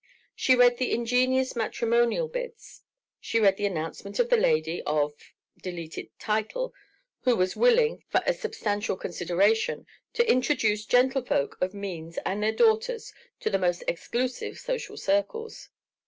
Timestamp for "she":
0.35-0.55, 3.19-3.39